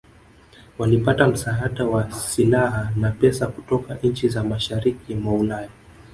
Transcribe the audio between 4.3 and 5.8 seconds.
mashariki mwa Ulaya